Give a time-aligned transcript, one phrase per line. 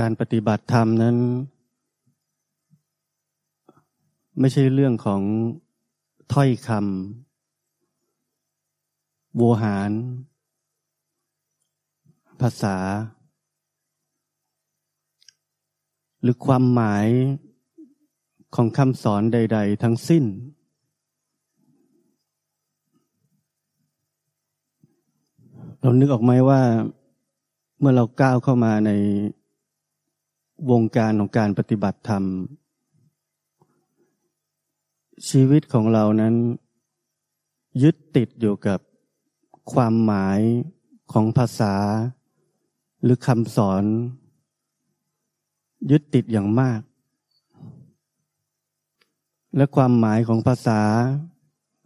[0.04, 1.16] ารปฏิบัติธรรมนั้น
[4.38, 5.22] ไม่ใช่เรื่องของ
[6.32, 9.90] ถ้อยคำโวหาร
[12.40, 12.76] ภาษา
[16.22, 17.06] หรือความหมาย
[18.54, 20.24] ของคำสอนใด ๆ ทั้งสิ้น
[25.80, 26.60] เรานึกออกไหมว่า
[27.78, 28.92] เมื่อเราก้าวเข้ามาใน
[30.70, 32.24] วงการของการปฏิบัติธรรม
[35.28, 36.34] ชีวิตของเรานั้น
[37.82, 38.80] ยึดติดอยู่กับ
[39.72, 40.40] ความหมาย
[41.12, 41.74] ของภาษา
[43.02, 43.84] หรือคำสอน
[45.90, 46.80] ยึดติดอย่างมาก
[49.56, 50.80] และความหมายของภาษา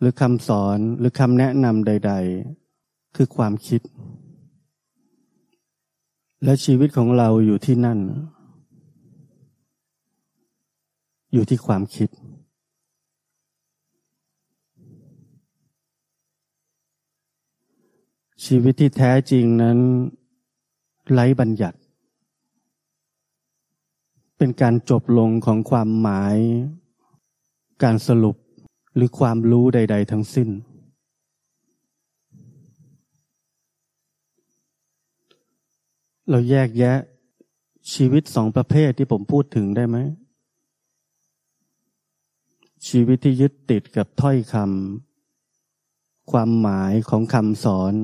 [0.00, 2.12] หรือคำสอนหรือคำแนะนำใด
[2.62, 3.82] ๆ คือความคิด
[6.44, 7.98] และชีวิตของเราอยู่ที่นั่น
[11.36, 12.08] อยู่ที่ความคิด
[18.44, 19.78] ชีวิตที่แท้จริงนั้น
[21.12, 21.78] ไร้บัญญัติ
[24.38, 26.36] เป็นการจบลงของความหมาย
[27.82, 28.36] การสรุป
[28.94, 30.48] หรือความรู้ใด ๆ ทั้งสิ้น
[36.30, 36.98] เราแยกแยะ
[37.92, 39.98] ชีวิตสองประเภทที่ผมพูดถึงได้ไหม
[42.88, 47.94] ชีวิตที่ยึดติดกับถ้อยคำความหมายของคำสอน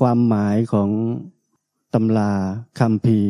[0.00, 0.90] ความหมายของ
[1.94, 2.32] ตำรา
[2.78, 3.20] คำพี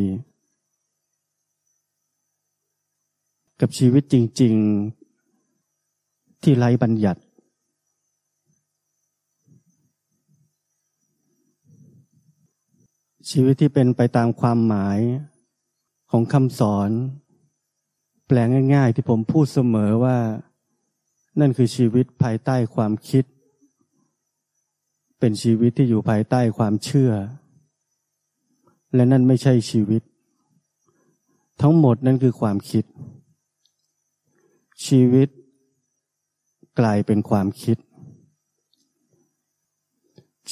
[3.60, 4.54] กับชีวิตจริง
[5.48, 7.22] ๆ ที่ไร้บัญญัติ
[13.30, 14.98] ชีวิตที่เป็นไปตามความหมาย
[16.10, 16.90] ของคำสอน
[18.28, 18.38] แปล
[18.74, 20.18] ง่ายๆ ที่ผมพูดเสมอว่า
[21.40, 23.24] นั่นคือชีวิตภายใต้ความคิด
[25.18, 27.12] เป็นชีวิตที่อยู่ภายใต้ความเชื่อ
[28.94, 30.02] และนั่นไม่ใช่ชีวิต
[31.60, 32.84] ทั้งหมดนั่นคือความคิด
[34.86, 35.28] ชีวิต
[36.80, 37.76] กลายเป็นความคิด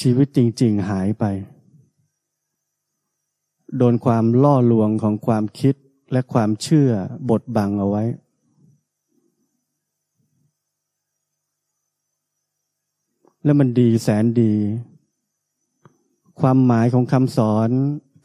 [0.00, 1.24] ชีวิตจริงๆหายไป
[3.76, 5.74] โดนความล่อลวงของความคิด
[6.12, 6.90] และความเชื่อ
[7.30, 8.04] บดบังเอาไว้
[13.44, 14.54] แล้วมันดีแสนดี
[16.40, 17.68] ความหมายของคำสอน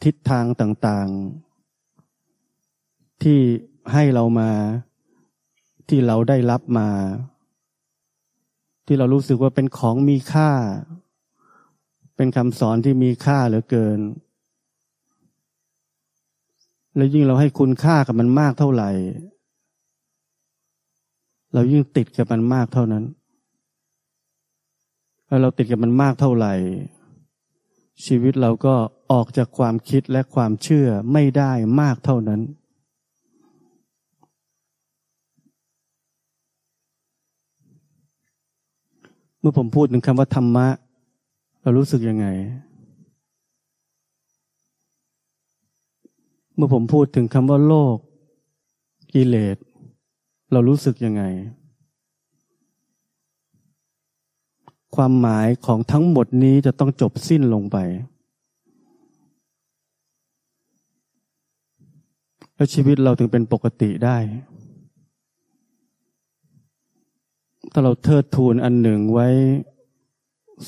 [0.04, 3.38] ทิศทางต่างๆ ที่
[3.92, 4.50] ให้เรามา
[5.88, 6.88] ที่เราได้รับมา
[8.86, 10.50] ที่เรารู้สึกว่าเป็นของมีค่า
[12.16, 13.98] เป็นคำสอนที่มีค่าเหลือเกิน
[16.96, 18.90] แล้วยิ่งเราให้คุณค่ากับมันมากเท่าไหร่
[21.54, 23.04] เรายิ่งติดกับมันมากเท่านั้น
[25.26, 26.54] แล้วเราติดกับมันมากเท่าไหร่
[28.06, 28.74] ชีวิตเราก็
[29.12, 32.40] ออกจากความคิดและความเชื่อไม่ได้มากเท่านั้น
[39.40, 40.68] เมื่อผมพูดถึงคำว่าธรรมะ
[41.62, 42.26] เรารู้สึกยังไง
[46.54, 47.96] เมื่อผมพูดถึงคำว่าโลก
[49.12, 49.56] กิเลส
[50.52, 51.22] เรารู้สึกยังไง
[54.96, 57.76] ความหมายของทั้งหมดนี้จะต้องจบสิ้นลงไป
[62.54, 64.18] แล้วชีวิตเราถึงเป็นปกติได้
[67.72, 69.28] ถ้าเราเทิดทูนอันหนึ่งไว้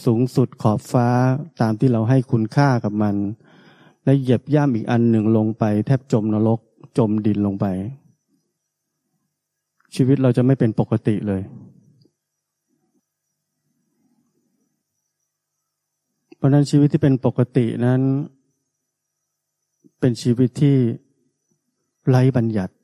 [0.05, 1.09] สูงสุดขอบฟ้า
[1.61, 3.17] ตามที่เราให้คุณค่ากับมัน
[4.05, 6.61] และเหยียบย่ำอีกอันหนึ่งลงไป แทบจมนรก
[6.99, 7.67] จมดินลงไป
[9.95, 11.43] ชีวิตเราจะไม่เป็นปกติเลย
[16.37, 18.01] เพราะนั้นชีวิตที่เป็นปกตินั้น
[20.01, 20.77] เป็นชีวิตที่
[22.09, 22.75] ไร้บัญญัติ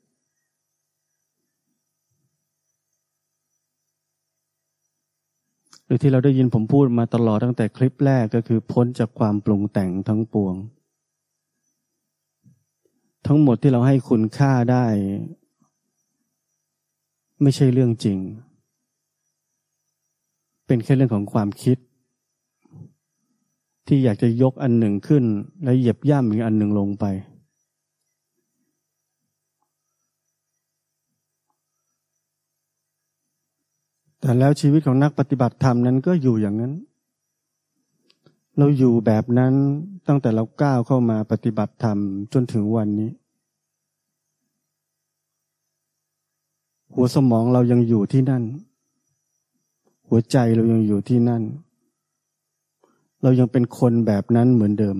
[5.85, 10.55] หรือที่เราได้ยินผมพูดมาตลอดตั้งแต่คลิปแรกก็คือพ้นจากความปรุงแต่งทั้งปวง
[13.27, 14.85] ทั้งหมดที่เราให้คุณค่าได้
[17.41, 18.17] ไม่ใช่เรื่องจริง
[20.65, 21.77] เป็นแค่เรื่องของความคิด
[23.87, 25.23] ที่อยากจะยกอันหนึ่งขึ้น
[25.63, 27.05] และเหยียบย่ำอีกอันหนึ่งลงไป
[34.19, 36.73] แต่แล้วชีวิตของนักปฏิบัติธรรมนั้นก็อยู่อย่างนั้น
[38.57, 39.53] เราอยู่แบบนั้น
[40.07, 41.97] ตั้งแต่เราก้าวเข้ามาปฏิบัติธรรม
[42.33, 43.11] จนถึงวันนี้
[46.93, 48.43] หัวสมองเรายังอยู่ที่นั่น
[50.07, 51.43] หัวใจเรายังอยู่ที่นั่น
[53.23, 54.97] เรายังเป็นคนแบบนั้นเหมือนเดิม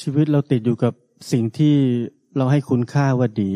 [0.00, 0.92] ชีวิตเราติดอยู่กับ
[1.32, 1.74] สิ่งที่
[2.36, 3.52] เราให้คุณค่าว่าดี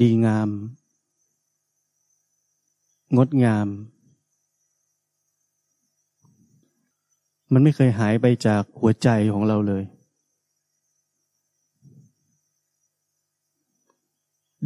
[0.00, 0.48] ดีงาม
[3.16, 3.68] งดงาม
[7.52, 9.84] มันไม่เคยหายไปจากหัวใจของเราเลย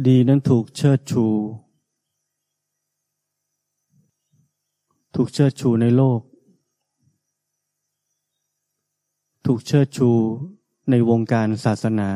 [0.07, 1.25] ดีนั้นถูกเชิดชู
[5.15, 6.21] ถูกเชิดชูในโลก
[9.45, 10.09] ถูกเชิดชู
[10.89, 12.09] ในวงการศาสนา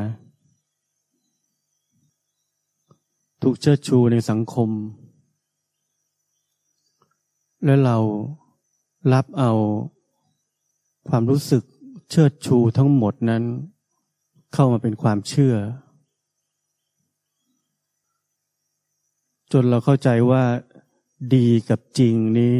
[3.47, 4.69] ถูกเชิดชูในสังคม
[7.65, 7.97] และเรา
[9.13, 9.51] รับเอา
[11.09, 11.63] ความรู้สึก
[12.11, 13.43] เชิดชูทั้งหมดนั้น
[14.53, 15.55] เข้ามาเป็นความเชื่อ
[19.51, 20.43] จนเราเข้าใจว่า
[21.35, 22.55] ดีกับจริงนี้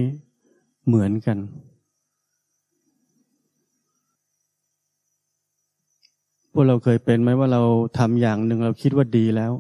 [0.86, 1.38] เหมือนกัน
[6.52, 7.62] พวกเราเคยเป็นไหมว่าเรา
[7.98, 9.54] ทำอย่างหนึ่งเราคิดว่าดีแล้ว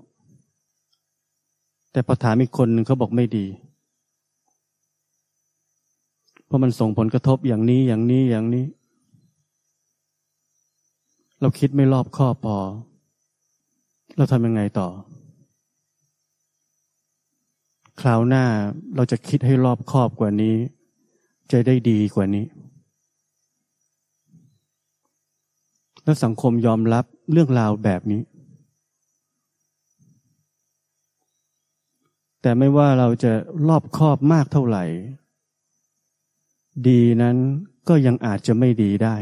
[1.94, 3.45] แต่พอถามอีกคนหนึ่งเขาบอกไม่ดี
[6.45, 8.66] เพราะมันส่งผลกระทบอย่างนี้อย่างนี้อย่างนี้
[11.42, 12.57] เราคิดไม่รอบคอบพอ
[14.18, 14.88] เราทำยังไงต่อ
[18.01, 18.44] คราวหน้า
[18.96, 20.56] เราจะคิดให้รอบคอบกว่านี้
[21.51, 22.46] จะได้ดีกว่านี้
[26.04, 28.22] และสังคมยอมรับเรื่องราวแบบนี้
[32.45, 33.31] แต่ไม่ว่าเราจะ
[33.68, 34.84] รอบคอบมากเท่าไหร่
[36.88, 37.36] ดีนั้น
[37.88, 39.16] ก็ยังอาจจะไม่ดีได้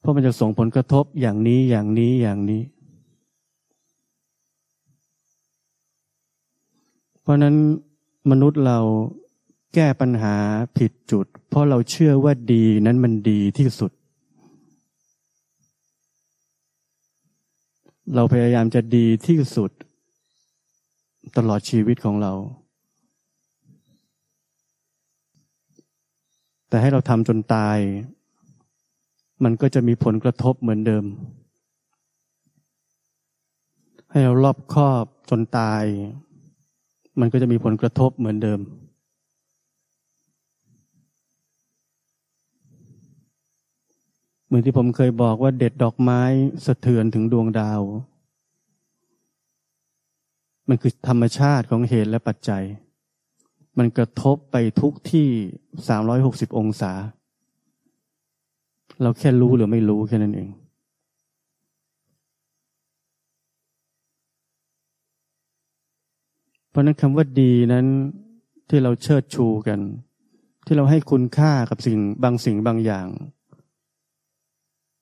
[0.00, 2.62] เพราะมันจะส่งผลกระทบอย่างนี้อย่างนี้อย่างนี้
[7.20, 7.54] เพราะนั้น
[8.30, 8.78] มนุษย์เรา
[9.74, 10.34] แก้ปัญหา
[10.78, 13.92] ผิดจุด เพราะเราเชื่อว่าดีนั้นมันดีที่สุด
[18.14, 19.70] เราพยายามจะดีที่สุด
[21.36, 22.32] ตลอดชีวิตของเรา
[26.68, 27.78] แต่ให้เราทำจนตาย
[29.44, 31.04] มันก็จะมีผลกระทบเหมือนเดิม
[34.10, 35.84] ให้เรารอบครอบจนตาย
[37.20, 38.60] มันก็จะมีผลกระทบเหมือนเดิม
[44.46, 46.22] เหมือนที่ผมเคยบอกว่าเด็ดดอกไม้
[46.66, 47.80] สะเทือนถึงดวงดาว
[50.68, 52.64] มันคือธรรมชาติของเหตุและปัจจัย
[53.78, 55.28] มันกระทบไปทุกที่
[55.88, 56.92] สามร้อยหกสิบองศา
[59.02, 60.48] เราแค่รู้หรือไม่รู้แค่นั้นเอง
[66.70, 67.86] เพราะนั้นคำว่าดีนั้น
[68.68, 69.80] ที่เราเชิดชูกัน
[70.66, 73.06] ที่เราให้คุณค่ากับสิ่งบางสิ่งบางอย่าง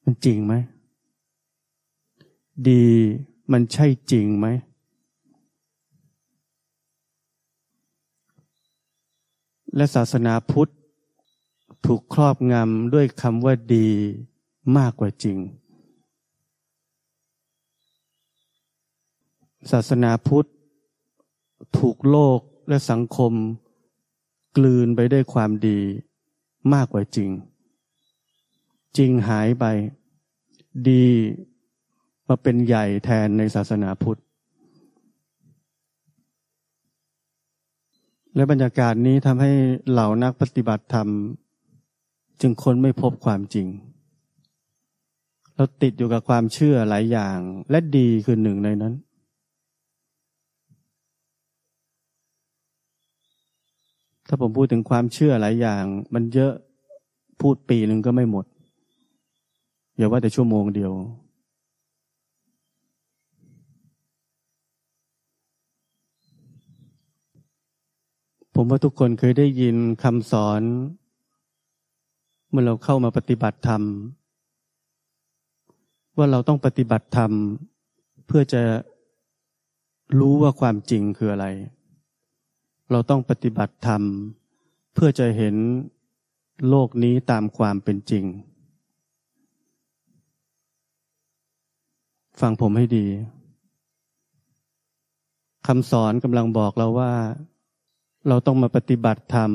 [0.04, 0.54] มันจริงไหม
[2.69, 2.86] ดี
[3.52, 4.46] มันใช่จริงไหม
[9.76, 10.70] และศาสนาพุทธ
[11.86, 13.88] ถูกครอบงำด้วยคำว่าดี
[14.76, 15.38] มากกว่าจริง
[19.70, 20.48] ศาสนาพุทธ
[21.78, 23.32] ถูกโลกและสังคม
[24.56, 25.80] กลืนไปด้วยความดี
[26.74, 27.30] มากกว่าจริง
[28.96, 29.64] จริงหายไป
[30.88, 31.06] ดี
[32.28, 34.20] มาเป็นใหญ่แทนในศาสนาพุทธ
[38.36, 39.52] และบรรยากาศนี้ทำให้
[39.90, 41.08] เหล่านักปฏิบัติธรรม
[42.40, 43.66] จึงค้นไม่พบความจริง
[45.55, 47.38] เราติดอยู่กับความเชื่อหลายอย่าง
[47.70, 48.94] และดีคือหนึ่งในนั้น
[54.28, 56.52] ถ้าผมพูดถึงความเชื่อหลายอย่าง มันเยอะ
[57.40, 58.44] พูดปีหนึ่งก็ไม่หมด
[59.96, 60.93] อย่าว่าแต่ชั่วโมงเดียว
[68.58, 70.63] ผมว่าทุกคนเคยได้ยินคำสอน
[72.51, 73.82] เมื่อเราเข้ามาปฏิบัติธรรม
[76.17, 77.32] ว่าเราต้องปฏิบัติธรรม
[78.27, 78.63] เพื่อจะ
[80.19, 81.46] รู้ว่าความจริงคืออะไร
[82.91, 84.03] เราต้องปฏิบัติธรรม
[84.94, 85.55] เพื่อจะเห็น
[86.69, 88.25] โลกนี้ตามความเป็นจริง
[92.41, 93.06] ฟังผมให้ดี
[95.67, 97.13] คำสอนกำลังบอกเราว่า
[98.28, 99.50] เราต้องมาปฏิบัติธรรม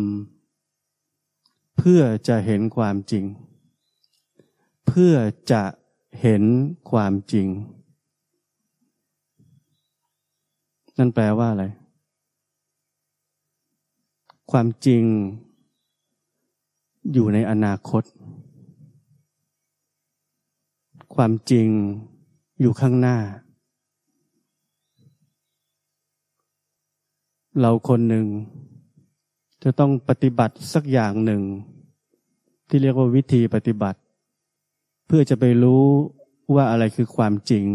[1.78, 3.26] เพื่อจะเห็นความจริง
[4.88, 5.14] เพื่อ
[5.52, 5.64] จะ
[6.22, 6.44] เห็น
[6.92, 7.48] ความจริง
[10.98, 11.66] นั่นแปลว่าอะไร
[14.52, 15.04] ความจริง
[17.14, 18.04] อยู่ในอนาคต
[21.16, 21.68] ความจริง
[22.62, 23.18] อยู่ข้างหน้า
[27.60, 28.26] เราคนหนึ่ง
[29.64, 31.42] จะต้องปฏิบัติสักอย่างหนึ่ง
[32.68, 34.00] ที่เรียกว่าวิธีปฏิบัติ
[35.08, 35.84] เพื่อจะไปรู้
[36.56, 37.66] ว่าอะไรคือความจริง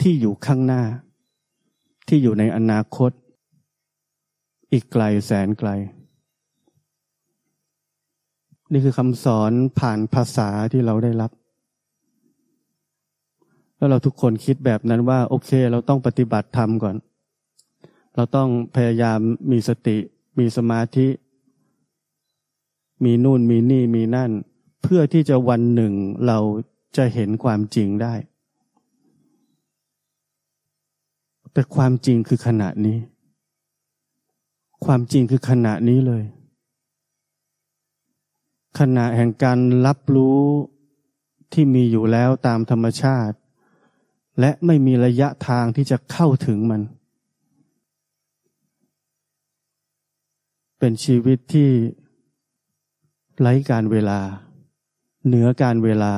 [0.00, 0.82] ที่อยู่ข้างหน้า
[2.08, 3.10] ที่อยู่ในอนาคต
[4.72, 5.70] อีกไกลแสนไกล
[8.72, 11.30] นี่คือคำสอนผ่านภาษาที่เราได้รับ
[13.76, 16.96] แล้วเราทุกคนคิดแบบนั้นว่า โอเค เราต้องปฏิบัติธรรมก่อน
[18.16, 19.18] เราต้องพยายาม
[19.50, 19.98] มีสติ
[20.38, 21.08] มีสมาธิ
[23.04, 24.30] มีนู่นมีนี่มีนั่น
[24.82, 25.92] เพื่อที่จะวันหนึ่ง
[26.26, 26.38] เรา
[26.96, 28.14] จะเห็นความจริงได้
[31.52, 32.98] แต่ความจริงคือขณะนี้
[34.84, 36.24] ความจริงคือขณะนี้เลย
[38.78, 40.40] ขณะแห่งการรับรู้
[41.52, 43.36] ที่มีอยู่แล้วตามธรรมชาติ
[44.40, 46.82] และไม่มีระยะทางที่จะเข้าถึงมัน
[50.78, 51.70] เป็นชีวิตที่
[53.40, 54.20] ไร้การเวลา
[55.26, 56.14] เหนือการเวลา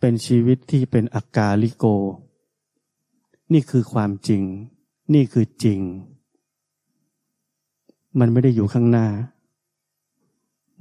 [0.00, 1.84] เป็นชีวิตที่เป็นอากาลิโก
[3.52, 4.42] นี่คือความจริง
[5.14, 5.80] นี่คือจริง
[8.18, 9.06] มันไม่ได้อยู่ข้างหน้า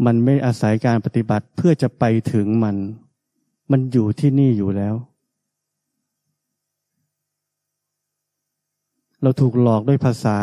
[0.05, 2.77] มันไม่อาศัยการปฏิบัติเพื่อจะไปถึงมัน
[3.71, 4.95] มันอยู่ที่นี่อยู่แล้ว
[9.21, 10.37] เราถูกหลอกด้วยภาษา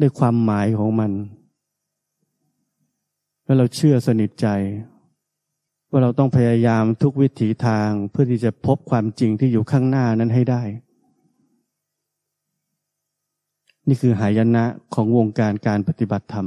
[0.00, 1.12] ด้วยความหมายของมัน
[3.44, 4.46] แล้วเราเชื่อสนิทใจ
[5.90, 10.62] ว่าเราต้องพยายามทุกวิถีทางเพื่อที่จะพบความจริงที่อยู่ข้างหน้านั้นให้ได้
[13.88, 14.64] นี่คือหายนะ
[14.94, 16.46] ของวงการการปฏิบัติธรรม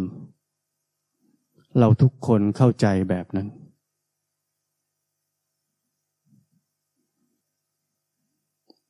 [1.80, 3.48] เราทุกคนเข้าใจแบบนั้น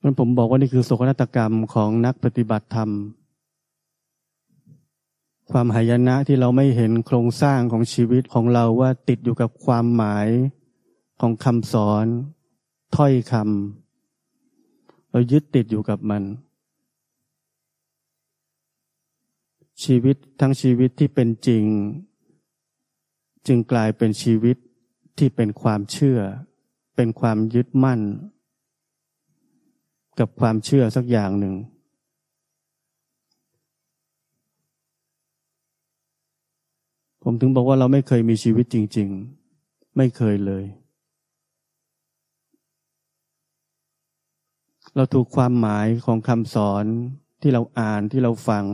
[0.01, 2.89] มันผมบอกว่านี่คือโศกนาฏกรรมของนักปฏิบัติธรรม
[5.55, 10.27] ความหายนะที่เราไม่เห็นโครงสร้างของชีวิตของเราว่าติดอยู่กับความหมาย
[11.21, 12.05] ของคำสอน
[12.95, 16.23] ถ้อยคำเรายึดติดอยู่กับมัน
[19.83, 21.65] ชีวิตทั้งชีวิตที่เป็นจริง
[23.47, 24.57] จึงกลายเป็นชีวิต
[25.17, 26.19] ที่เป็นความเชื่อ
[26.95, 28.01] เป็นความยึดมั่น
[30.19, 31.55] กับความเชื่อสักอย่างหนึ่ง
[37.23, 39.09] ผมถึงบอกว่าเราไม่เคยมีชีวิตจริง
[39.53, 40.65] ๆ ไม่เคยเลย
[44.95, 46.85] เราถูกความหมายของคำสอน
[47.41, 48.65] ที่เราอ่านที่เราฟัง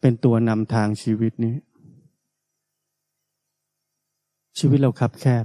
[0.00, 1.56] เป็นตัวนำทางชีวิตนี้
[4.58, 5.24] ชีวิตเราคับแค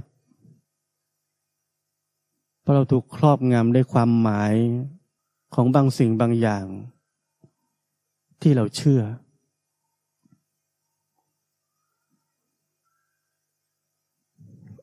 [2.60, 4.54] เพราะเราถูกครอบงำด้วยความหมาย
[5.54, 6.66] ของบางสิ่งบางอย่าง
[8.42, 9.02] ที่เราเชื่อ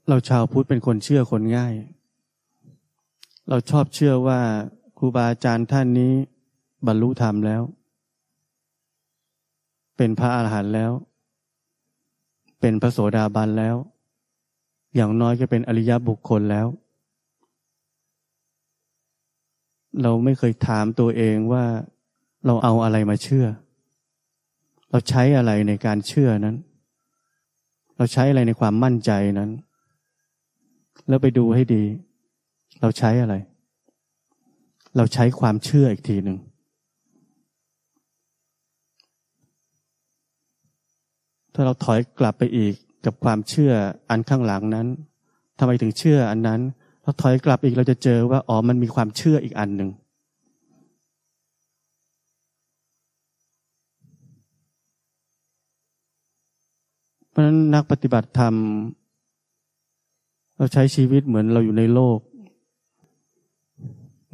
[0.09, 1.73] เราชาวพุทธเป็นคนเชื่อคนง่าย
[3.49, 4.39] เราชอบเชื่อว่า
[4.97, 6.13] ครูบาอาจารย์ท่านนี้
[6.87, 7.61] บรรลุธรรมแล้ว
[9.97, 10.91] เป็นพระอาหารหันต์แล้ว
[12.59, 13.75] เป็นพระโสดาบันแล้ว
[14.95, 16.67] อย่างน้อยก็เป็นอริยบุคคลแล้ว
[20.01, 21.65] เราไม่เคยถามตัวเองว่า
[22.45, 23.45] เราเอาอะไรมาเชื่อ
[24.89, 26.57] เราใช้อะไรในการเชื่อนั้น
[27.97, 29.51] เราใช้อะไรในความมั่นใจนั้น
[31.07, 31.83] แล้วไปดูให้ดี
[32.81, 33.35] เราใช้อะไร
[34.97, 36.37] เราใช้ความเชื่ออีกทีหนึ่ง
[41.53, 42.73] ถ้าเราถอยกลับไปอีก
[43.05, 43.71] กับความเชื่อ
[44.09, 44.87] อันข้างหลังนั้น
[45.59, 46.61] ทำไมถึงเชื่ออันนั้น
[47.03, 49.89] พอถอยกลับอีกเราจะเจอว่าอ๋อมันมีความเชื่ออีกอันหนึ่ง
[57.29, 58.55] เพราะนั้นนักปฏิบัติธรรม
[60.63, 62.19] เราใช้ชีวิตเหมือนเราอยู่ในโลก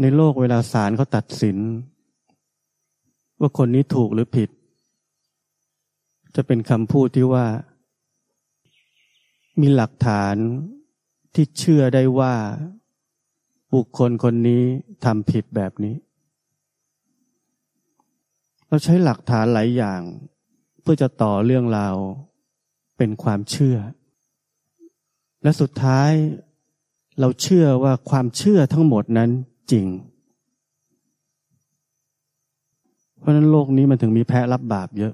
[0.02, 1.58] ในโลกเวลาศาลเขาตัดสิน
[3.40, 4.50] ว่าคนนี้ถูกหรือผิด
[6.36, 7.46] จะเป็นคำพูดที่ว่า
[9.62, 10.36] มีหลักฐาน
[11.34, 12.34] ที่เชื่อได้ว่า
[13.74, 14.64] บุคคลคนนี้
[15.06, 15.96] ทำผิดแบบนี้
[18.68, 20.02] เราใช้หลักฐานหลายอย่าง
[20.82, 21.96] เพื่อจะต่อเรื่องราว
[22.98, 23.78] เป็นความเชื่อ
[25.44, 26.12] และสุดท้าย
[27.20, 29.30] เราเชื่อว่าความเชื่อทั้งหมดนั้น
[29.72, 29.86] จริง
[33.20, 35.14] เพราะนั้นโลกนี้มันถึงมีแพ้รับบาปเยอะ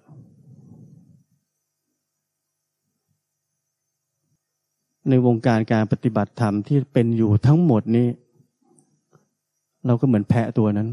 [5.10, 8.08] ในวงการการปฏิบัติธรรมที่เป็นอยู่ทั้งหมดนี้
[9.86, 10.90] เราก็เหมือนแพะตัวนั้น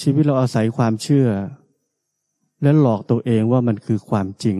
[0.00, 1.28] ชีวิตเราอาศัยความเชื่อ
[2.62, 4.58] และหลอกตัวเองว่ามันคือความจริง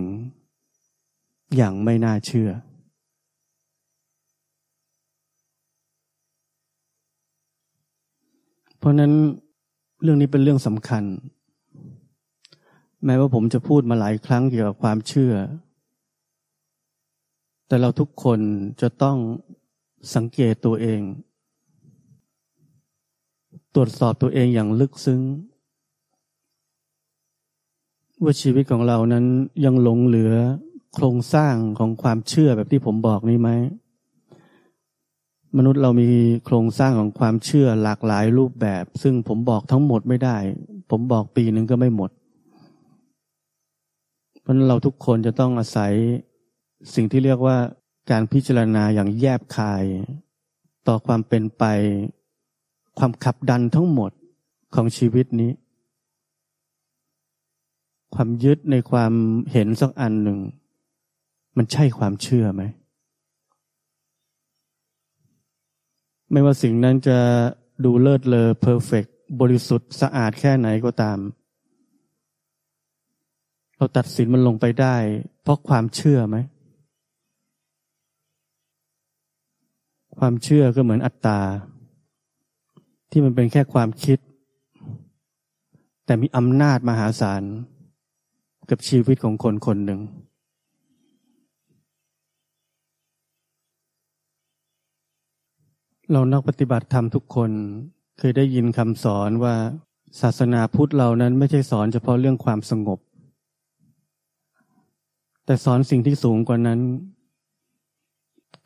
[1.57, 2.51] อย่างไม่น่าเชื่อ
[8.79, 9.13] เพราะนั้น
[10.03, 11.05] เรื่องนี้เป็นเรื่องสำคัญ
[13.05, 15.35] แม้ว่าผมจะพูดมาหลายครั้งเกี่ยวกับความเชื่อ
[17.67, 18.41] แต่เราทุกคน
[18.81, 19.17] จะต้อง
[20.15, 21.01] สังเกตตัวเอง
[23.75, 25.23] ตรวจสอบตัวเองอย่างลึกซึ้ง
[28.23, 29.25] ว่าชีวิตของเรานั้น
[29.65, 30.35] ยังหลงเหลือ
[30.99, 33.51] โครงสร้างของความเชื่อแบบที่ผมบอกนี้ไหม
[35.57, 36.09] มนุษย์เรามี
[36.45, 40.37] โครงสร้างของความเชื่อหลากหลายรูปแบบ ซึ่งผมบอกทั้งหมดไม่ได้
[40.91, 42.11] ผมบอกปีหนึ่งก็ไม่หมด
[44.41, 45.93] เพราะนั้นเราทุกคนจะต้องอาศัย
[46.95, 47.57] สิ่งที่เรียกว่า
[48.11, 49.85] การพิจารณาอย่างแยบคาย
[50.87, 51.65] ต่อความเป็นไป
[52.99, 54.11] ความขับดันทั้งหมด
[54.75, 55.51] ของชีวิตนี้
[58.15, 59.13] ความยึดในความ
[59.53, 60.39] เห็นสักอันหนึ่ง
[61.57, 62.63] มันใช่ความเชื่อไหม
[66.33, 67.19] ไม่ว่าสิ่งนั้นจะ
[67.85, 69.05] ดูเลิศเลอเพอร์เฟก
[69.41, 71.19] บริสุทธิ์สะอาดแค่ไหนก็ตาม
[73.77, 74.97] เราตัดสินมันลงไปได้
[75.43, 76.37] เพราะความเชื่อไหม
[80.19, 81.41] ความเชื่อก็เหมือนอัตตา
[83.11, 84.19] ที่มันเป็นแค่ความคิด
[86.07, 87.43] แต่มีอำนาจมหาศาล
[88.71, 90.01] กับชีวิตของคนคนหนึ่ง
[96.13, 97.51] เรานักปฏิบัติธรรมทุกคน
[98.19, 99.55] เคยได้ยินคำสอนว่า
[100.21, 102.99] ศาสนาพุทธเรานั้นไม่ใช่สอนเฉพาะเรื่องความสงบ
[105.45, 106.81] แต่สอนสิ่งที่สูงกว่านั้น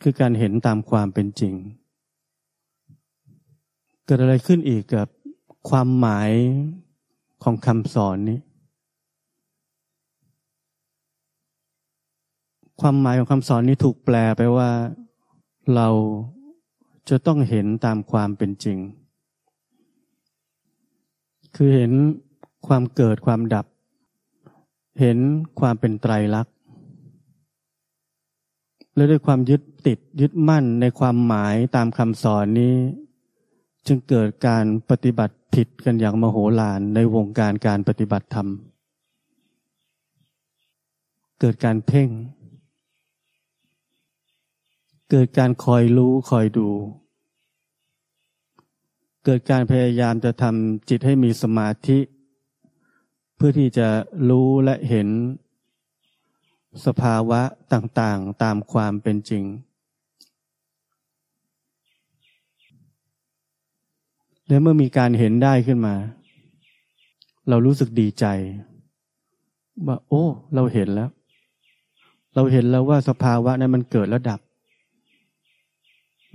[0.03, 1.55] คือการเห็นตามความเป็นจริง
[4.05, 5.09] เกิดอะไรขึ้นอีกกับ
[5.69, 6.31] ความหมาย
[7.43, 8.39] ของคำสอนนี้
[12.81, 14.71] ความหมายของคำสอนนี้ถูกแปลไปว่า
[15.75, 15.89] เรา
[17.09, 18.79] จะต้องเห็นตามความเป็นจริง
[21.57, 21.93] คือเห็น
[22.67, 23.67] ความเกิดความดับ
[25.01, 25.19] เห็น
[25.61, 26.55] ความเป็นไตรลักษณ์
[28.95, 32.75] และด้วยความยึดติดยึดมั่นในความหมายตามคำสอนนี้
[33.87, 38.49] จึงเกิดการปฏิบัติผิดกันอย่างมโหฬารในวงการการปฏิบัติธรรม
[41.41, 42.09] เกิดการเพ่ง
[45.11, 46.69] เกิดการคอยรู้คอยดู
[49.25, 51.99] เกิดการพยายามจะทำจิตให้มีสมาธิ
[53.37, 53.89] เพื่อที่จะ
[54.29, 55.09] รู้และเห็น
[56.87, 57.41] สภาวะ
[57.73, 59.45] ต่างๆตามความเป็นจริง
[64.49, 65.95] และเมื่อมีการเห็นได้ขึ้นมา
[67.49, 68.27] เรารู้สึกดีใจ
[69.87, 71.11] ว่า โอ้ เราเห็นแล้ว
[72.35, 74.41] เราเห็นแล้วว่าสภาวะนั้นมันเกิดแล้วดับ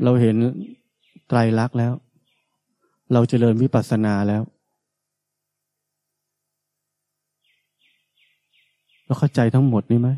[0.04, 0.36] เราเห็น
[1.28, 1.94] ไตรลักษณ์แล้ว
[3.14, 4.44] เราเจริญวิปัสสนาแล้ว
[9.06, 10.10] เราเข้าใจทั้งหมดนี้ไหม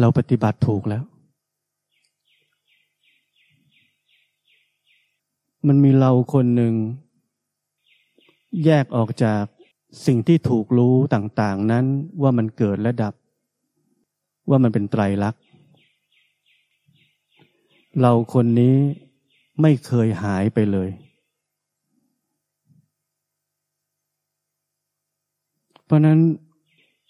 [0.00, 1.04] เราปฏิบัติถูกแล้ว
[5.68, 6.74] มันมีเราคนหนึ่ง
[8.64, 9.42] แยกออกจาก
[10.06, 11.84] สิ่งที่ถูกรู้ต่าง ๆ นั้น
[12.22, 13.14] ว่ามันเกิดและดับ
[14.48, 15.42] ว่ามันเป็นไตรลักษณ์
[18.00, 18.76] เราคนนี้
[19.60, 20.88] ไม่เคยหายไปเลย
[25.84, 26.18] เพราะนั้น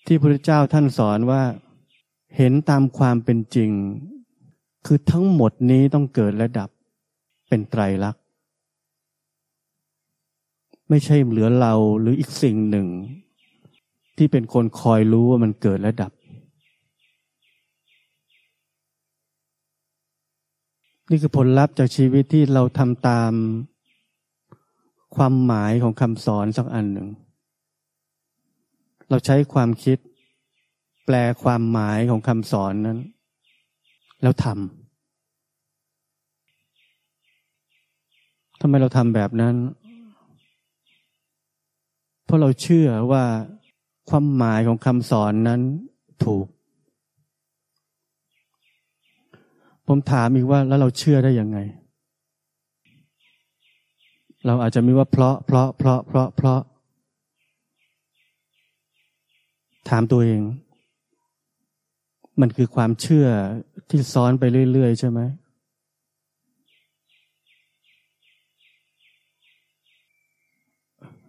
[0.06, 1.42] ที่พระเจ้าท่านสอนว่า
[2.36, 3.70] เห็นตามความเป็นจริง
[4.86, 6.70] คือทั้งหมดนี้ต้องเกิดและดับ
[7.48, 8.22] เป็นไตรลักษณ์
[10.88, 12.86] ไม่ใช่เหลือเราหรืออีกสิ่งหนึ่ง
[14.16, 16.12] ที่เป็นคนคอยรู้ว่ามันเกิดและดับ
[21.14, 23.32] นี่คือผลลัพธ์จากชีวิตที่เราทำตาม
[25.16, 27.08] ความหมายของคำสอนสักอันหนึ่ง
[29.10, 29.98] เราใช้ความคิด
[31.06, 32.98] แปลความหมายของคำสอนนั้น
[34.22, 34.56] แล้วทำ
[38.60, 39.54] ทำไมเราทำแบบนั้น
[42.24, 43.24] เพราะเราเชื่อว่า
[44.10, 45.60] ความหมายของคำสอนนั้น
[46.24, 46.46] ถูก
[49.86, 51.58] ผมถามอีกว่าแล้วเราเชื่อได้ยังไง
[54.46, 56.60] เราอาจจะมีว่าเพราะ เพราะ เพราะ เพราะ เพราะ
[59.88, 60.40] ถามตัวเอง
[62.40, 63.26] มันคือความเชื่อ
[63.90, 65.20] ที่ซ้อนไปเรื่อย ๆ ใช่ไหม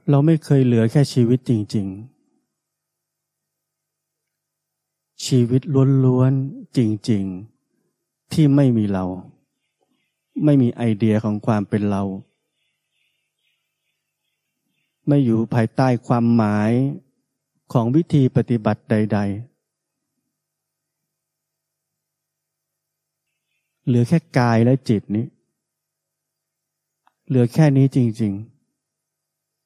[0.10, 2.14] เราไม่เคยเหลือแค่ชีวิตจริง ๆ
[5.26, 5.62] ชีวิต
[6.06, 7.53] ล้วนๆจริง ๆ
[8.34, 9.06] ที่ไม่มีเรา
[10.46, 12.04] ไม่มีไอเดียของความเป็นเรา
[15.08, 16.72] ไม่อยู่ภายใต้ความหมาย
[17.74, 19.54] ของวิธีปฏิบัติใด ๆ
[23.86, 25.26] เหลือแค่กายและจิตนี้
[27.28, 28.34] เหลือแค่นี้จริง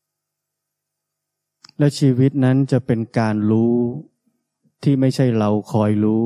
[0.04, 3.76] ๆ และชีวิตนั้นจะเป็นการรู้
[4.84, 6.20] ที่ไม่ใช่เราคอยรู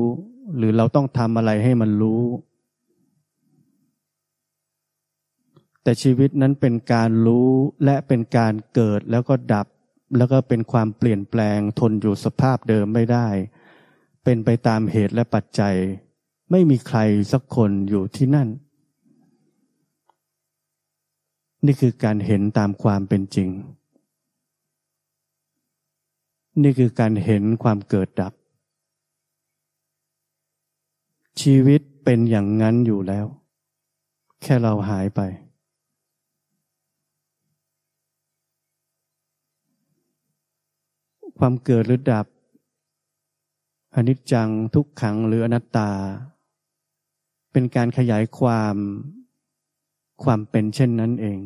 [0.56, 2.22] หรือเราต้องทำอะไรให้มันรู้
[5.82, 7.48] แต่ชีวิตนั้นเป็นการรู้
[7.84, 9.66] และเป็นการเกิดแล้วก็ดับ
[10.16, 13.28] แล้วก็เป็นความเปลี่ยนแปลงทนอยู่สภาพเดิมไม่ได้
[14.24, 15.76] เป็นไปตามเหตุและปัจจัย
[16.50, 16.98] ไม่มีใคร
[17.32, 18.48] สักคนอยู่ที่นั่น
[21.66, 23.48] นี่คือการเห็นตามความเป็นจริง
[26.62, 28.32] นี่คือการเห็นความเกิดดับ
[31.40, 33.26] ชีวิตเป็นอย่างนั้นอยู่แล้ว
[34.42, 35.20] แค่เราหายไป
[41.38, 42.26] ความเกิดหรือดับ
[43.94, 45.90] อนิจจังทุกขังหรืออนัตตา
[47.52, 48.76] เป็นการขยายความ
[50.24, 51.38] ความเป็นเช่นนั้นเอง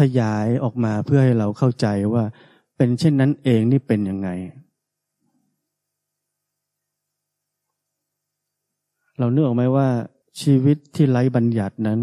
[0.00, 2.24] ขยายออกมาเพื่อให้เราเข้าใจว่า
[2.76, 4.28] เป็นเช่นนั้นเองนี่เป็นยังไง
[9.22, 9.88] เราเนื้อออกไหมว่า
[10.40, 12.00] ชีวิตที่ไร้บัญญัตินั้น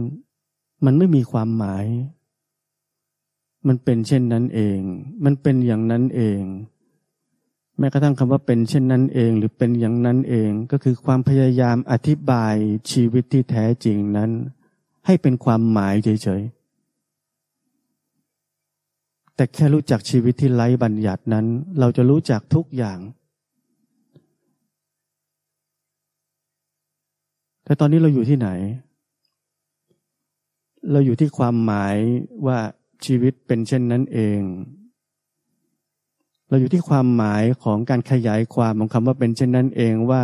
[0.85, 1.85] มันไม่มีความหมาย
[3.67, 4.79] มันเป็นเช่นนั้นเอง
[5.25, 6.41] มันเป็นอย่างนั้นเอง
[7.77, 12.55] แม้กระทั่งคำว่าเป็นเช่นนั้นเอง หรือเป็นอย่างนั้นเอง ก็คือความพยายามอธิบาย
[12.91, 14.31] ชีวิตที่แท้จริงนั้น
[15.05, 21.45] ให้เป็นความหมายเฉยๆแต่แค่รู้จักชีวิตที่ไร้บัญญัตินั้น
[21.79, 22.99] เราจะรู้จักทุกอย่าง
[27.69, 28.49] แต่ตอนนี้เราอยู่ที่ไหน
[30.91, 31.95] เราอยู่ที่ความหมาย
[32.45, 32.59] ว่า
[33.05, 34.41] ชีวิตเป็นเช่นนั้นเอง
[36.49, 40.21] เราอยู่ที่ความหมายของการขยายความของคำว่าเป็นเช่นนั้นเองว่า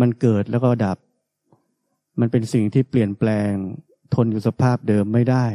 [0.00, 0.98] มันเกิดแล้วก็ดับ
[2.20, 3.52] มันเป็นสิ่งที่เปลี่ยนแปลง
[4.14, 5.46] ทนอยู่สภาพเดิมไม่ได้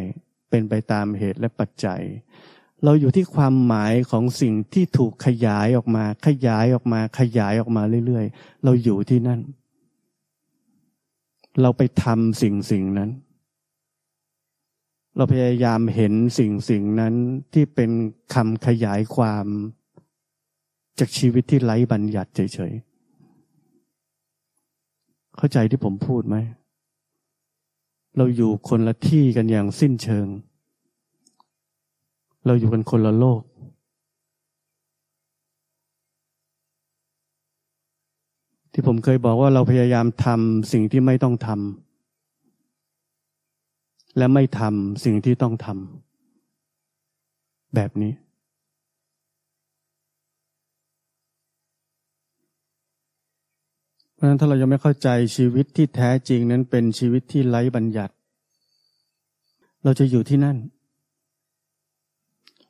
[0.49, 2.01] เป็นไปตามเหตุและปัจจัย
[2.83, 9.41] เราอยู่ที่ความหมายของสิ่งที่ถูกขยายออกมา ขยายออกมา ขยายออกมาเรื่อยๆ เราอยู่ที่นั่น
[11.61, 13.09] เราไปทำสิ่งสิ่งนั้น
[15.17, 17.13] เราพยายามเห็นสิ่งสิ่งนั้น
[17.53, 17.91] ที่เป็น
[18.33, 19.45] คำขยายความ
[20.99, 26.35] จากชีวิตที่ไร้บัญญัติเฉยๆ เข้าใจที่ผมพูดไหม
[28.17, 30.27] เราอยู่คนละที่กันอย่างสิ้นเชิง
[32.45, 33.41] เราอยู่กันคนละโลก
[38.79, 48.13] ที่ผมเคยบอกว่าเราพยายามทำสิ่งที่ไม่ต้องทำและไม่ทำสิ่งที่ต้องทำแบบนี้
[54.13, 58.13] เพราะฉะนั้นถ้าเรายังไม่เข้าใจชีวิตที่แท้จริงนั้นเป็นชีวิตที่ไร้บัญญัติ
[59.83, 60.57] เราจะอยู่ที่นั่น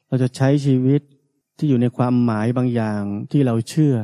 [0.07, 1.01] เราจะใช้ชีวิต
[1.57, 3.97] ที่อยู่ในความหมายบางอย่างที่เราเชื่อ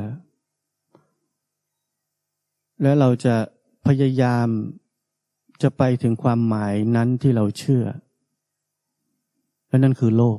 [2.82, 3.34] และเราจะ
[3.86, 4.48] พยายาม
[5.62, 7.84] จะไปถึงความหมายนั้นที่เราเชื่อ
[9.68, 10.38] และนั่นคือโลก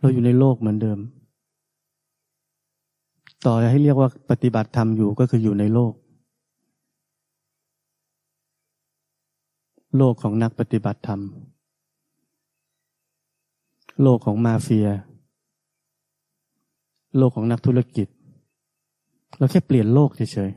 [0.00, 0.98] เราอยู่ในโลกเหมือนเดิม
[3.46, 5.92] ต่อให้เรียกว่าปฏิบัติธรรมอยู่ก็คืออยู่ในโลก
[9.96, 11.20] โลกของนักปฏิบัติธรรม
[14.02, 14.88] โลกของมาเฟีย
[17.16, 18.06] โลกของนักธุรกิจ
[19.40, 20.50] เราแค่เปลี่ยนโลกเฉย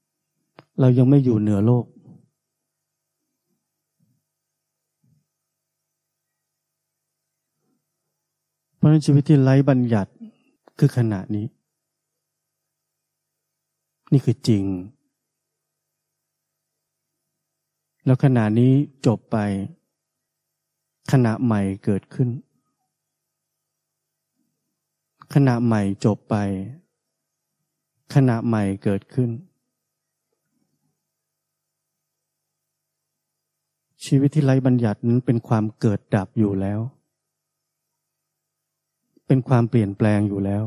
[0.00, 1.84] ๆ เรายังไม่อยู่เหนือโลก
[8.76, 10.10] เพราะฉะนั้นชีวิตที่ไร้บัญญัติ
[10.78, 11.46] คือขณะนี้
[14.12, 14.64] นี่คือจริง
[18.04, 18.72] แล้วขณะนี้
[19.06, 19.36] จบไป
[21.12, 22.28] ขณะใหม่เกิดขึ้น
[25.34, 26.36] ขณะใหม่จบไป
[28.14, 29.30] ขณะใหม่เกิดขึ้น
[34.04, 36.80] ชีวิตที่ไร้บัญญัตินั้นเป็นความเกิดดับอยู่แล้ว
[39.26, 40.64] เป็นความเปลี่ยนแปลงอยู่แล้ว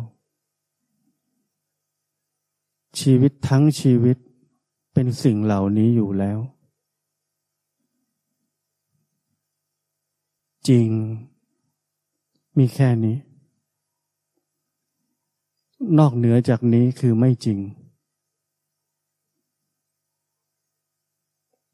[2.99, 4.17] ชีวิตทั้งชีวิต
[4.93, 6.39] เป็นสิ่งเหล่านี้อยู่แล้ว
[10.67, 10.89] จริง
[12.57, 13.17] มีแค่นี้
[15.99, 17.59] นอกเหนือจากนี้คือไม่จริง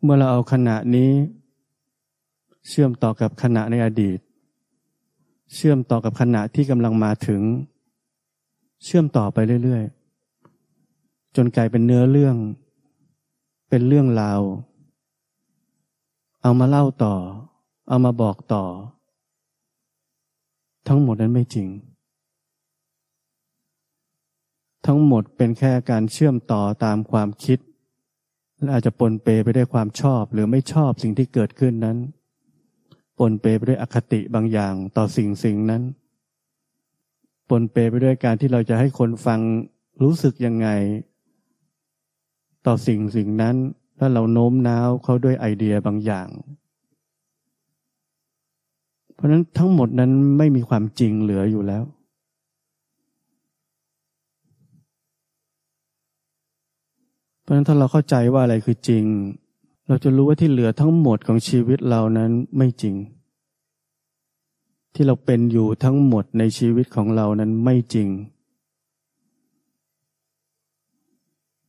[0.02, 1.12] เมื่อเราเอาขณะนี้
[2.68, 4.20] เชื่อมต่อกับขณะในอดีต
[5.54, 7.42] เชื่อมต่อกับขณะที่กำลังมาถึง
[8.84, 12.36] เชื่อมต่อไปเรื่อยๆ จนกลายเป็นเนื้อเรื่อง
[13.70, 14.42] เป็นเรื่องราว
[16.42, 17.16] เอามาเล่าต่อ
[17.90, 18.64] เอามาบอกต่อ
[20.88, 21.68] ทั้งหมดนั้นไม่จริง
[24.86, 27.60] ทั้งหมดเป็นแค่การเชื่อมต่อตามความคิด
[28.62, 31.98] และอาจจะปนเปไปด้วยความชอบหรือไม่ชอบสิ่งที่เกิดขึ้นนั้น
[33.18, 35.82] ปนเปไปด้วยอคติบางอย่างต่อสิ่งสิ่งนั้น
[37.50, 39.40] ปนเปไปด้วยการที่เราจะให้คนฟัง
[40.02, 40.68] รู้สึกยังไง
[42.66, 43.56] ต่อสิ่งสิ่งนั้น
[43.98, 46.28] แล้วเราโน้มน้าวเขาด้วยไอเดียบางอย่าง
[49.14, 51.84] เพราะนั้นทั้งหมดนั้นไม่มีความจริงเหลืออยู่แล้ว
[57.42, 59.04] เพราะนั้นถ้าเราเข้าใจว่าอะไรคือจริง
[59.88, 62.96] เราจะรู้ว่าที่เหลือทั้งหมดของชีวิตเรานั้นไม่จริง
[64.94, 68.08] ที่เราเป็นอยู่ทั้งหมดในชีวิตของเรานั้นไม่จริง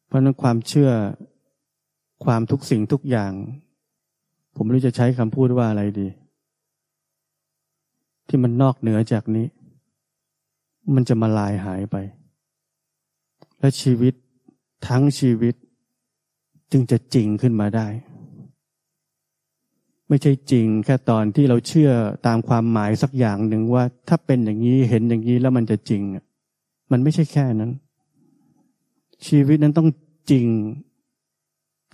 [0.06, 0.90] เพราะนั้นความเชื่อ
[2.24, 3.32] ความทุกสิ่งทุกอย่าง
[4.56, 6.08] ผมรู้จะใช้คำพูดว่าอะไรดี
[8.28, 9.46] ที่มันนอกเหนือจากนี้
[10.94, 11.96] มันจะมาลายหายไป
[13.58, 14.14] และชีวิต
[14.86, 15.54] ทั้งชีวิต
[16.72, 17.88] จึงจะจริงขึ้นมาได้
[20.08, 21.90] ไม่ใช่จริงแค่ตอนที่เราเชื่อ
[22.26, 26.02] ตามความหมายสักอย่างหนึ่งว่า ถ้าเป็นอย่างนี้เห็นอย่างนี้แล้วมันจะจริง
[26.92, 27.72] มันไม่ใช่แค่นั้น
[29.26, 29.88] ชีวิตนั้นต้อง
[30.30, 30.46] จริง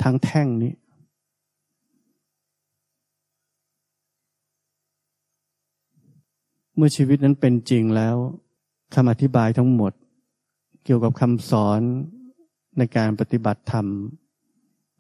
[0.03, 0.72] ทั้งแท่งนี้
[6.77, 8.16] เมื่อชีวิตนั้นเป็นจริงแล้ว
[8.94, 9.92] คำอธิบายทั้งหมด
[10.85, 11.81] เกี่ยวกับคำสอน
[12.78, 13.86] ในการปฏิบัติธรรม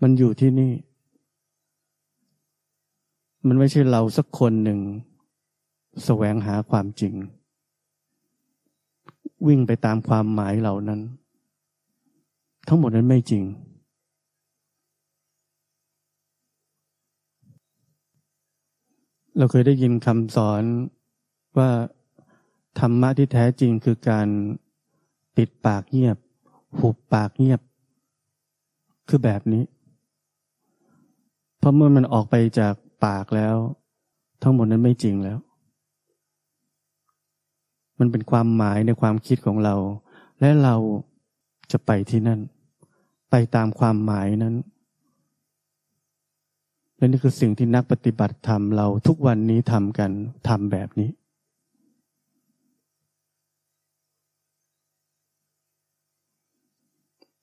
[0.02, 0.72] มันอยู่ที่นี่
[3.46, 4.80] มันไม่ใช่เราสักคนหนึ่ง
[6.04, 7.14] แสวงหาความจริง
[9.46, 11.00] วิ่งไปตามความหมายเหล่านั้น
[12.68, 13.44] ทั้งหมดนั้นไม่จริง
[19.38, 20.62] เราเคยได้ยินคำสอน
[21.58, 21.70] ว่า
[22.78, 24.28] ธรรมะที่แท้จริงคือการ
[25.36, 26.16] ปิดปากเงียบ
[26.78, 27.60] หุบปากเงียบ
[29.08, 29.62] คือแบบนี้
[31.58, 33.56] เพราะเมื่อมันออกไปจากปากแล้ว
[34.42, 35.38] ทั้งหมดนั้นไม่จริงแล้ว
[37.98, 39.74] มันเป็นความหมายในความคิดของเรา
[40.40, 40.74] และเรา
[41.72, 42.40] จะไปที่นั่น
[43.30, 44.54] ไปตามความหมายนั้น
[46.96, 50.10] และนี่คือสิ่งที่นักปฏิบัติธรรมเราทุกวันนี้ทำกัน
[50.48, 51.10] ทำแบบนี้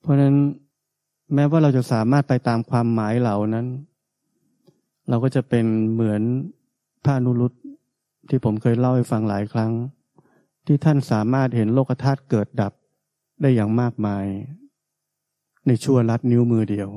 [0.00, 0.36] เพราะนั้น
[1.34, 3.66] แม้ว่าเราจะสามารถไปตามความหมายเหล่านั้น
[5.08, 6.22] เราก็จะเป็นเหมือน
[7.04, 7.52] พระนุรุต
[8.28, 9.72] ที่ผมเคยเล่าให้ฟังหลายครั้ง
[10.66, 12.72] ที่ท่านสามารถเห็นโลกธาตุเกิดดับ
[13.40, 14.24] ได้อย่างมากมาย
[15.66, 16.90] ในชั่วลัดนิ้วมือเดียว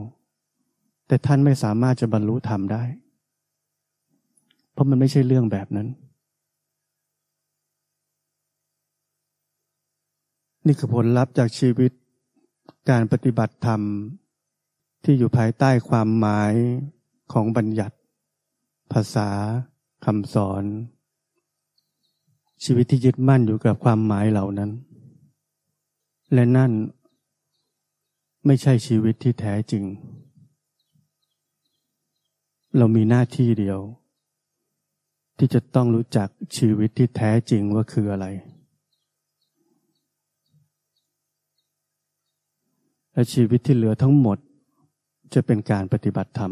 [1.07, 2.83] แต่ท่านไม่สามารถจะบรรลุธรรมได้
[4.71, 5.87] เพราะมันไม่ใช่เรื่องแบบนั้น
[10.65, 11.91] นี่คือผลลัพธ์จากชีวิต
[12.89, 13.81] การปฏิบัติธรรม
[15.03, 16.53] ที่อยู่ภายใต้ความหมาย
[17.33, 17.95] ของบัญญัติ
[18.91, 19.29] ภาษา
[20.05, 20.63] คำสอน
[22.63, 24.71] ชีวิตที่ยึดมั่นอยู่กับความหมายเหล่านั้น
[26.33, 26.71] และนั่น
[28.45, 29.83] ไม่ใช่ชีวิตที่แท้จริง
[32.77, 33.79] เรามีหน้าที่เดียว
[35.37, 38.27] ที่จะต้องรู้จักชีวิตที่แท้จริงว่าคืออะไร
[43.19, 44.37] และชีวิตที่เหลือทั้งหมด
[45.33, 46.51] จะเป็นการปฏิบัติธรรม